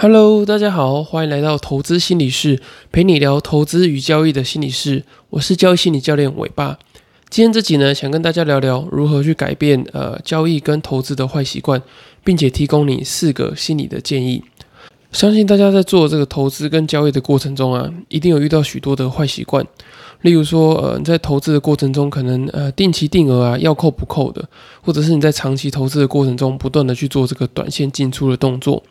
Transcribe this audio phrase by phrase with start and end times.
[0.00, 5.02] Hello，大家好，欢迎来到投资心理室，陪你聊投资与交易的心理室。
[5.30, 6.78] 我是交易心理教练伟爸。
[7.28, 11.82] 今天这集呢，想跟大家聊聊如何去改变呃交易跟投资的坏习惯，
[12.22, 14.44] 并且提供你四个心理的建议。
[15.12, 19.66] 相信大家在做这个投资跟交易的过程中啊，一定有遇到许多的坏习惯。
[20.22, 24.46] 例如说，呃，你在投资的过程中，可能呃定期定额啊要扣不扣的，
[24.82, 28.82] 或者是你在长期投资的过程中，不断的去做这个短线进出的动作。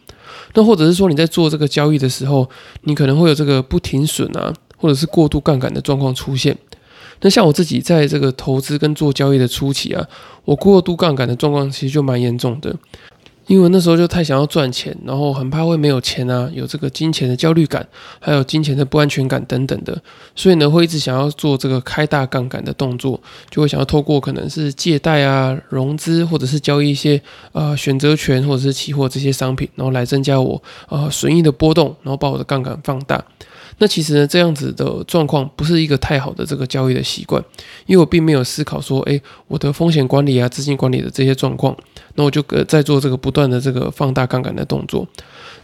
[0.53, 2.49] 那或者是说你在做这个交易的时候，
[2.83, 6.57] 你可能会有这个不停损啊，或者是过度杠杆的状况出现。
[7.21, 10.07] 那像我自己在这个投资跟做交易的初期啊，
[10.45, 12.73] 我过度杠杆的状况其实就蛮严重的。
[13.47, 17.87] 因为那时候就太想要赚钱，然后很怕会没有钱啊，有这个金钱的焦虑感，
[18.19, 19.97] 还有金钱的不安全感等等的，
[20.35, 23.19] 所以呢，会一直想要做这个开大杠杆的动作，
[23.49, 27.21] 就会想要透过可能是借贷啊、融资，或者是交易一些
[27.53, 33.23] 呃选择权或者是期货这些商品，然后来增加我呃损益的波动，然后把我的杠杆放大。
[33.79, 37.39] 那其实呢，这样子的状况不是一个太好的这个交易的习惯，
[37.85, 41.77] 因为我并没有思考说，诶，我的风险管理啊、资金管理的这些状况，
[42.15, 45.07] 那我就呃在做这个不断的这个放大杠杆的动作。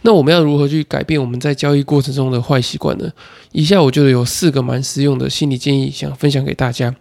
[0.02, 3.10] 那我们要如何去改变我们在交易过程中的坏习惯呢？
[3.52, 6.94] 以下我觉得有四个蛮实用的心理建议，想分享给大家。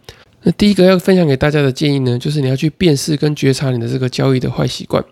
[0.43, 5.03] 那第一个要分享给大家的建议呢，就是你要去辨识跟觉察你的这个交易的坏习惯。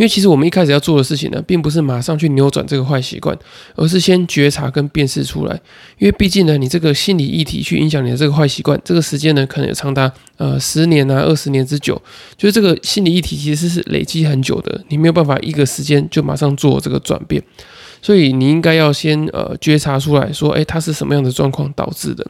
[0.00, 3.38] 因为其实我们一开始要做的事情呢，并不是马上去扭转这个坏习惯，
[3.76, 5.60] 而是先觉察跟辨识出来。
[5.98, 12.00] 因为毕竟呢，你这个心理议题去影响你的这个坏习惯，这个时间呢，可能有长达呃十年啊、二十年之久。
[12.34, 17.42] 就是这个心理议题其实是累积很久的，你没有办法一个时间就马上做这个转变。
[18.02, 22.26] 所以你应该要先呃觉察出来说，诶，它是什么样的状况导致的？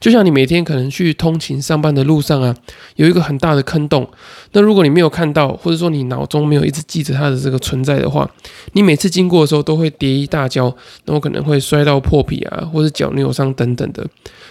[0.00, 2.54] 就像你每天可能去通勤上班的路上啊，
[2.96, 4.08] 有一个很大的坑洞，
[4.52, 8.28] 那如果你没有看到，或者说你脑中没有一直记着它的这个存在的话，
[8.72, 10.64] 你每次经过的时候都会跌一大跤，
[11.04, 14.04] 然后可能会摔到破皮啊，或者脚扭伤等等的。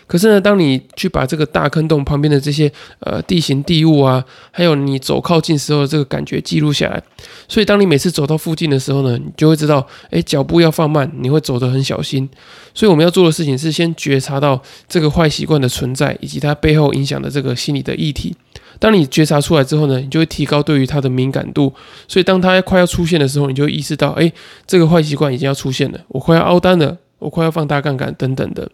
[0.05, 7.01] 可是呢，当你去把这个大坑洞旁边的这些呃地形地物啊，还有你走靠近时候的这个感觉记录下来，
[7.47, 12.29] 所以当你每次走到附近的时候呢，你就会知道，哎，脚步要放慢，你会走得很小心。
[12.73, 18.35] 所以我们要做的事情是先觉察到这个坏习惯的存在，以及它背后影响的这个心理的议题。
[18.79, 21.71] 当你觉察出来之后呢，你就会提高对于它的敏感度。
[22.07, 24.31] 所以当它快要出现的时候，你就意识到，哎，
[24.65, 28.69] 这个坏习惯已经要出现了，我快要凹单了，我快要放大杠杆等等的。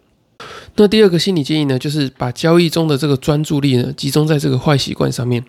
[0.76, 5.44] 那第二个心理建议呢，就是把交易中的这个专注力呢，集中在这个坏习惯上面。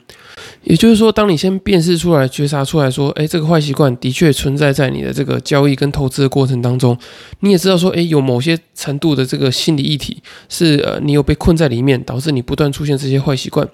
[0.63, 6.97] 也就是说，当你先辨识出来、觉察出来说，哎，这个坏习惯的确存在在你的这个交易跟投资的过程当中，
[7.41, 13.67] 你也知道说，哎，有某些程度的这个心理议题是呃，你有被困在里面，导致你不断出现这些坏习惯。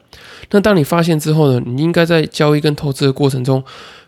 [0.51, 3.63] 那当你发现之后呢，你应该在交易跟投资的过程中，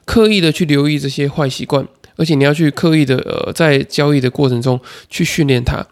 [0.05, 4.79] 刻意的去留意这些坏习惯，而且你要去刻意的呃，在交易的过程中
[5.09, 5.85] 去训练它。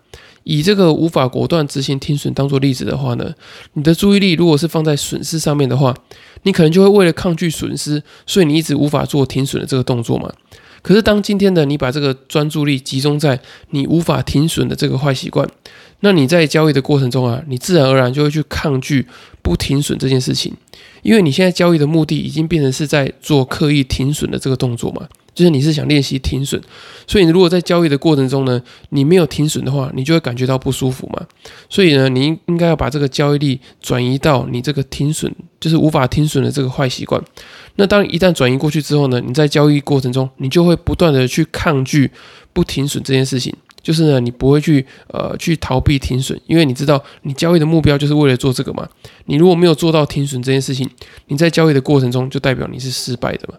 [0.49, 3.33] 以这个无法果断执行停损当做例子的话呢，
[3.73, 5.93] 你的注意力如果是放在损失上面的话，
[6.43, 10.31] 你可能就会为了抗拒损失，所以你一直无法做停损的这个动作嘛。
[10.81, 13.37] 可是当今天的你把这个专注力集中在
[13.71, 15.45] 你无法停损的这个坏习惯，
[15.99, 19.05] 那你在交易的过程中啊，你自然而然就会去抗拒
[19.41, 20.53] 不停损这件事情，
[21.01, 25.09] 因为你现在交易的目的已经变成是在做刻意停损的这个动作嘛。
[25.37, 26.59] 就是你是想练习停损，
[27.05, 28.59] 所以你如果在交易的过程中呢，
[28.89, 31.23] 你没有停损的话，你就会感觉到不舒服嘛。
[31.69, 37.23] 所以呢，你应应该要把这个交易力转移到你这个停损，就是无法停损的这个坏习惯。
[37.75, 42.09] 那当一旦转移过去之后呢，你在交易过程中，你就会不断的去抗拒
[42.51, 43.55] 不停损这件事情。
[43.83, 48.85] 就是呢，你不会去呃去逃避停损，因为你知道你交易的目标就是为了做这个嘛。
[49.27, 50.89] 你如果没有做到停损这件事情，
[51.27, 53.55] 你在交易的过程中就代表你是失败的嘛。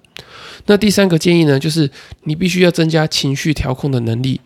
[0.67, 1.91] 那第三个建议呢，就是
[2.25, 4.41] 你必须要增加情绪调控的能力，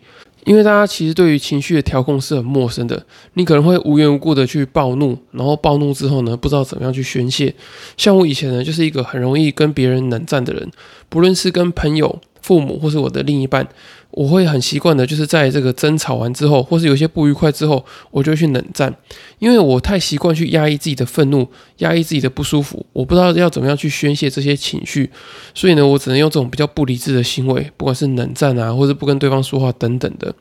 [0.45, 3.05] 因为大家其实对于情绪的调控是很陌生的。
[3.33, 7.53] 你可能会无缘无故的去暴怒，然后暴怒之后呢，不知道怎么样去宣泄。
[7.97, 10.71] 像我以前呢，就是一个很容易跟别人冷战的人，
[11.09, 12.21] 不论是跟朋友。
[12.43, 13.65] 父母或是我的另一半，
[14.13, 18.95] 我会很习惯的，就是在这个争吵完之后，或是有些不愉快之后，我就去冷战，
[19.39, 25.09] 因为我太习惯去压抑自己的愤怒，压抑自己的不舒服，我不知道要怎么样去宣泄这些情绪，
[25.53, 30.33] 所以呢，我只能用这种比较不理智的行为，不管是冷战啊，或是不跟对方说话等等的。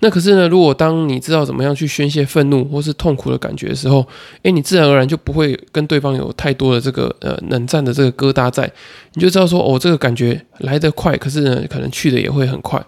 [0.00, 4.04] 那可是呢，如果当你知道怎么样去宣泄愤怒或是痛苦的感觉的时候，
[4.42, 8.68] 诶，你自然而然就不会跟对方有太多的这个呃冷战的这个疙瘩在，
[9.14, 12.84] 你就知道说哦，这个感觉来得快，可是呢，可能去的也会很快。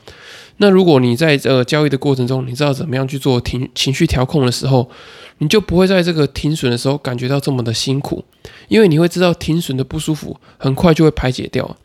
[0.56, 4.88] 那如果你在这个交易的过程中，你知道怎么样去做停情绪调控的时候，
[5.38, 8.24] 你就不会在这个停损的时候感觉到这么的辛苦，
[8.68, 11.76] 因为你会知道停损的不舒服很快就会排解掉。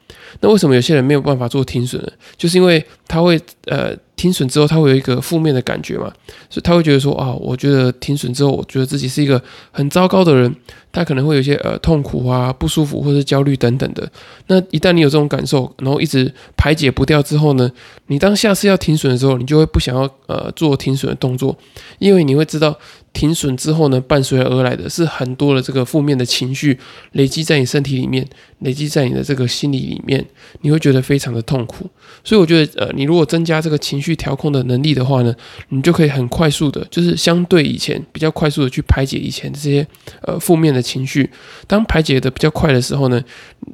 [0.42, 2.12] 那为什么有些人没有办法做停损呢？
[2.38, 3.96] 就是因为他会呃。
[4.20, 6.12] 停损之后，他会有一个负面的感觉嘛，
[6.50, 10.54] 所以他会觉得说啊，我觉得停损之后，我觉得自己是一个很糟糕的人，
[10.92, 14.12] 他可能会有一些呃痛苦啊、不舒服或者焦虑等等的。
[14.48, 17.72] 那一旦你有这种感受，然后一直排解不掉之后呢，
[18.08, 21.58] 你当下次要停损的时候，你就会不想要呃做停损的动作，
[22.00, 22.78] 因为你会知道。
[23.12, 26.78] 停损之后呢，伴随而来的是很多的这个负面的情绪
[27.14, 28.26] 累积在你身体里面，
[28.60, 30.26] 累积在你的这个心理里面，
[30.62, 31.90] 你会觉得非常的痛苦。
[32.24, 35.34] 所以我觉得，呃，你如果增加这个情绪调控的能力的话呢，
[35.70, 39.86] 你就可以很快速的，就是相对以前比较快速的去排解以前这些
[40.22, 41.30] 呃负面的情绪。
[41.68, 43.22] 当排解的比较快的时候呢，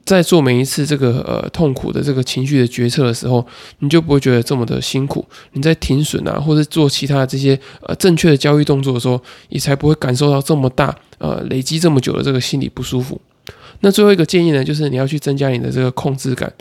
[0.06, 3.46] 在做每一次这个呃痛苦的这个情绪的决策的时候，
[3.80, 5.26] 你就不会觉得这么的辛苦。
[5.54, 9.22] 你在停损啊，或者做其他这些呃正确的交易动作的时候。
[9.50, 13.20] 你才不会感受到这么大，呃，累积这么久的这个心理不舒服。
[13.82, 16.52] 那最后一个建议呢，就是你要去增加你的这个控制感，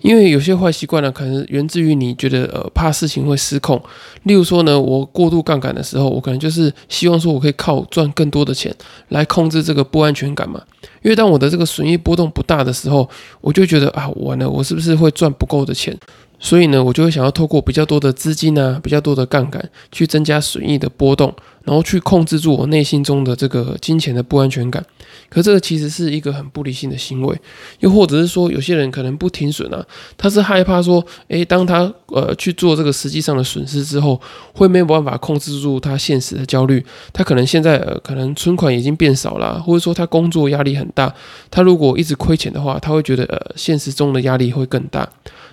[0.00, 3.80] 因为有些坏习惯呢，可能源自于你觉得呃怕事情会失控。
[4.24, 8.74] 例如说呢，我过度杠杆的时候，我可能就是希望说我可以靠赚更多的钱
[9.08, 10.60] 来控制这个不安全感嘛。
[11.02, 13.08] 因为当我的这个损益波动不大的时候，
[13.40, 15.96] 我就觉得啊，完了，我是不是会赚不够的钱？
[16.40, 21.34] 所以呢，我就会想要透过比较多的资金啊，比较多的杠杆，去增加损益的波动，
[21.68, 24.82] 然后去控制住我内心中的这个金钱的不安全感。
[25.28, 27.38] 可这个其实是一个很不理性的行为，
[27.80, 29.86] 又或者是说，有些人可能不停损啊，
[30.16, 34.20] 他是害怕说，诶，当他呃去做这个实际上的损失之后，
[34.54, 36.84] 会没有办法控制住他现实的焦虑。
[37.12, 41.14] 他可能现在可能存款已经变少了，或者说他工作压力很大，
[41.50, 45.08] 他如果一直亏钱的话，他会觉得呃现实中的压力会更大。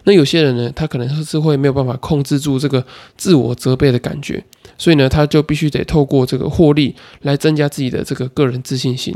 [0.06, 2.86] 那有些人呢，他可能是会没有办法控制住这个
[3.18, 4.44] 自我责备的感觉，
[4.78, 9.16] 所以呢，他就必须得透过这个获利来增加自己的这个个人自信心。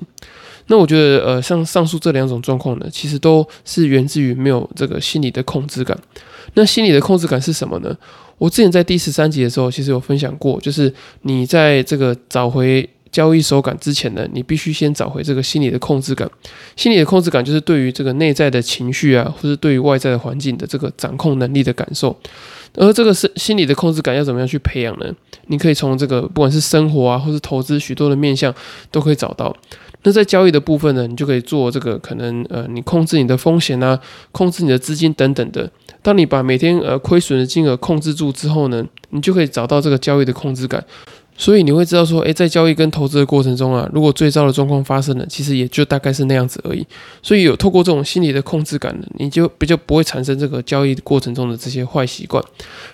[0.69, 5.95] 那我觉得，呃，像上述这两种状况呢，其实都是源自于没有这个心理的控制感。
[6.54, 7.95] 那心理的控制感是什么呢？
[8.38, 10.94] 我之前在第十三集的时候，其实有分享过，就是
[11.24, 12.89] 你在这个找回。
[13.11, 16.29] 交易手感之前呢，你必须先找回这个心理的控制感。
[16.75, 22.15] 心理的控制感就是对于这个内在的情绪啊，或者对于外在的环境的这个掌控能力的感受。
[22.75, 25.11] 而这个是心理的控制感要怎么样去培养呢？
[25.47, 28.53] 你可以从这个不管是生活啊，或是投资许多的面向
[28.91, 29.56] 都可以找到。
[30.03, 34.00] 那在交易的部分呢，你就可以做这个可能呃，你控制你的风险啊，
[34.31, 35.69] 控制你的资金等等的。
[36.01, 40.81] 当你把每天呃亏损的金额控制住之后呢，你就可以找到这个交易的控制感。
[41.39, 46.86] 所以你会知道说，诶，在交易跟投资的过程中啊，如果最糟的状况发生了，其实也就大概是那样子而已。
[47.24, 52.44] 所以有透过这种心理的控制感呢，你就比较不会产生这个交易过程中的这些坏习惯。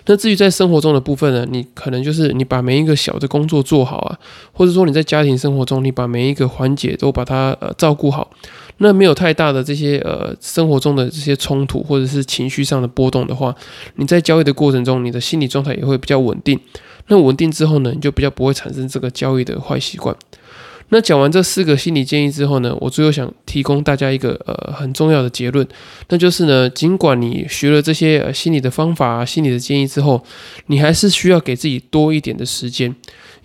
[0.06, 4.20] 那至于在生活中的部分呢，你可能就是你把每一个小的工作做好啊，
[4.54, 8.30] 或者说你在家庭生活中，你把每一个环节都把它呃照顾好，
[8.78, 13.56] 那没有太大的这些呃生活中的这些冲突或者是情绪上的波动的话，
[13.96, 16.60] 你在交易的过程中，你的心理状态也会比较稳定。
[17.08, 20.16] 那稳定之后呢，你就比较不会产生这个交易的坏习惯。
[20.90, 25.68] 那讲完这四个心理建议之后呢，我最后想提供大家一个呃很重要的结论，
[26.10, 30.24] 那就是呢，尽管你学了这些心理的方法、心理的建议之后，
[30.68, 32.96] 你还是需要给自己多一点的时间，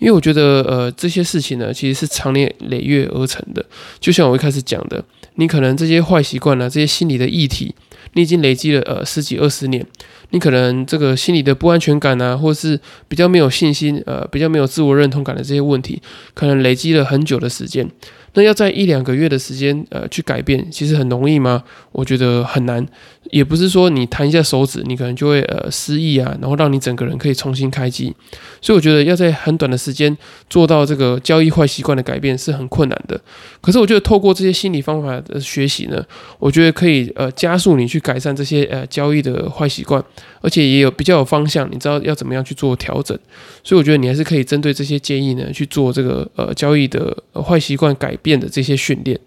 [0.01, 3.63] 因为我觉得呃这些事情呢，其实是长年累月而成的。
[3.99, 5.03] 就像我一开始讲的，
[5.35, 7.75] 你可能这些坏习惯呢，这些心理的议题，
[8.13, 9.85] 你已经累积了呃十几二十年。
[10.31, 16.01] 你可能这个心理的不安全感啊，或是比较没有信心，呃，比较没有自我认同感的这些问题，
[16.33, 17.87] 可能累积了很久的时间。
[18.33, 21.63] 那要在一两个月的时间，呃，去改变，其实很容易吗？
[21.91, 22.85] 我觉得很难。
[23.29, 28.13] 也不是说你弹一下手指，你可能就会呃失忆啊，然后让你整个人可以重新开机。
[28.61, 30.15] 所以我觉得要在很短的时间
[30.49, 33.19] 做到这个交易坏习惯的改变是很困难的。
[33.61, 36.03] 可是我觉得透过这些心理方法的学习呢，
[36.39, 40.03] 我觉得可以呃加速你去改善这些呃交易的坏习惯，
[40.41, 43.17] 而且也有比较有方向，你知道要怎么样去做调整。
[43.63, 49.19] 所以我觉得你还是可以针对这些建议呢去做这个呃交易的坏习惯改变的这些训练。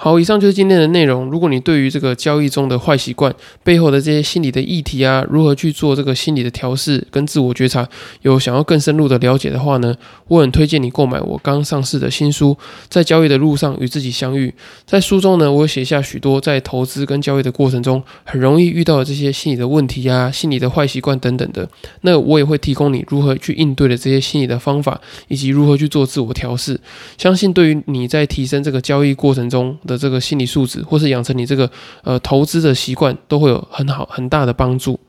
[0.00, 1.28] 好，以上就是今天的内容。
[1.28, 7.84] 如果你对于这个交易中的坏习惯背后的这些心理的议题啊，如何去做这个心理的调试跟自我觉察，
[8.22, 9.92] 有想要更深入的了解的话呢，
[10.28, 12.56] 我很推荐你购买我刚上市的新书
[12.88, 14.48] 《在交易的路上与自己相遇》。
[14.86, 21.68] 在书中呢，我写下许多在投资跟交易的过程中很容易遇到的这些心理的问题啊、心理的坏习惯等等的。
[22.02, 26.78] 那我也会提供你如何去应对的这些心理的方法，以及如何去做自我调试。
[27.16, 31.68] 相信对于你在提升这个交易过程中，的这个心理素质，或是养成你这个
[32.04, 35.00] 呃投资的习惯，都会有很好很大的帮助。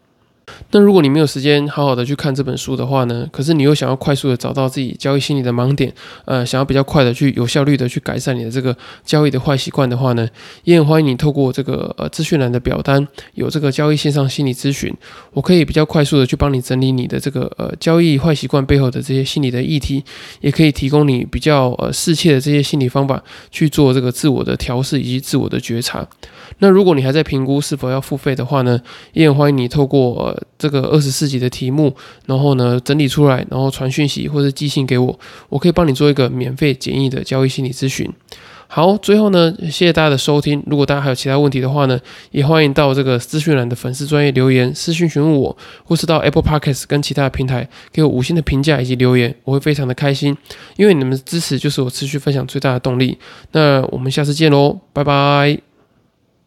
[0.72, 5.94] 那如果你没有时间好好的去看这本书的话呢，可是你又想要快速的找到自己交易心理的盲点，
[6.26, 10.28] 呃，想要比较快的去有效率的去改善你的这个交易的坏习惯的话呢，
[10.64, 14.94] 也很欢迎你透过这个呃资讯栏的表单，有这个交易线上心理咨询，
[15.34, 20.04] 我可以比较快速的去帮你整理你的这个呃交易坏习惯背后的这些心理的议题，
[20.42, 26.08] 也可以提供你比较呃适切的这些心理方法去做这个自我的调试以及自我的觉察。
[26.60, 28.80] 那如果你还在评估是否要付费的话呢，
[29.14, 35.20] 也很欢迎你透过这个二十四集的题目，然后呢整理出来，然后传讯息或者寄信给我，
[35.50, 38.12] 我可以帮你做一个免费简易的交易心理咨询。
[38.72, 40.62] 好，最后呢，谢谢大家的收听。
[40.68, 50.38] 如果大家还有其他问题的话呢，也欢迎到这个资讯栏的粉丝专业留言私讯询问我，或是到 Apple Podcast 跟其他的平台给我五星的评价以及留言，我会非常的开心，
[50.78, 53.18] 因为你们的支持就是我持续分享最大的动力。
[53.54, 55.69] 那我们下次见喽，拜拜。